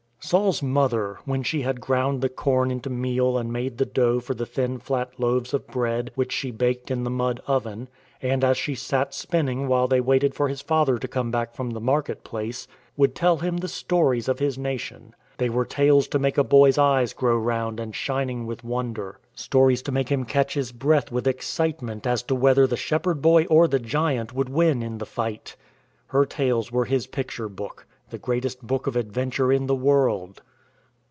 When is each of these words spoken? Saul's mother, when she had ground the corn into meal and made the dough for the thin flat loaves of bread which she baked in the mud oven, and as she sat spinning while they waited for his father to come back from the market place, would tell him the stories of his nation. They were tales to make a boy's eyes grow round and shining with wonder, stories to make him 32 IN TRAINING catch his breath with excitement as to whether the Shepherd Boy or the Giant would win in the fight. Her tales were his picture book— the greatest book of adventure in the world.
Saul's 0.23 0.61
mother, 0.61 1.17
when 1.25 1.41
she 1.41 1.63
had 1.63 1.81
ground 1.81 2.21
the 2.21 2.29
corn 2.29 2.69
into 2.69 2.91
meal 2.91 3.39
and 3.39 3.51
made 3.51 3.79
the 3.79 3.87
dough 3.87 4.19
for 4.19 4.35
the 4.35 4.45
thin 4.45 4.77
flat 4.77 5.19
loaves 5.19 5.51
of 5.53 5.65
bread 5.67 6.11
which 6.13 6.31
she 6.31 6.51
baked 6.51 6.91
in 6.91 7.03
the 7.03 7.09
mud 7.09 7.41
oven, 7.47 7.89
and 8.21 8.43
as 8.43 8.55
she 8.55 8.75
sat 8.75 9.15
spinning 9.15 9.67
while 9.67 9.87
they 9.87 9.99
waited 9.99 10.35
for 10.35 10.47
his 10.47 10.61
father 10.61 10.99
to 10.99 11.07
come 11.07 11.31
back 11.31 11.55
from 11.55 11.71
the 11.71 11.81
market 11.81 12.23
place, 12.23 12.67
would 12.95 13.15
tell 13.15 13.37
him 13.39 13.57
the 13.57 13.67
stories 13.67 14.29
of 14.29 14.37
his 14.37 14.59
nation. 14.59 15.15
They 15.37 15.49
were 15.49 15.65
tales 15.65 16.07
to 16.09 16.19
make 16.19 16.37
a 16.37 16.43
boy's 16.43 16.77
eyes 16.77 17.13
grow 17.13 17.35
round 17.35 17.79
and 17.79 17.93
shining 17.93 18.45
with 18.45 18.63
wonder, 18.63 19.17
stories 19.33 19.81
to 19.81 19.91
make 19.91 20.07
him 20.09 20.21
32 20.21 20.21
IN 20.21 20.27
TRAINING 20.31 20.45
catch 20.45 20.53
his 20.53 20.71
breath 20.71 21.11
with 21.11 21.27
excitement 21.27 22.05
as 22.05 22.21
to 22.23 22.35
whether 22.35 22.67
the 22.67 22.77
Shepherd 22.77 23.23
Boy 23.23 23.45
or 23.45 23.67
the 23.67 23.79
Giant 23.79 24.33
would 24.33 24.49
win 24.49 24.83
in 24.83 24.99
the 24.99 25.05
fight. 25.07 25.57
Her 26.07 26.25
tales 26.25 26.71
were 26.71 26.85
his 26.85 27.07
picture 27.07 27.49
book— 27.49 27.87
the 28.11 28.17
greatest 28.17 28.61
book 28.67 28.87
of 28.87 28.97
adventure 28.97 29.53
in 29.53 29.67
the 29.67 29.75
world. 29.75 30.41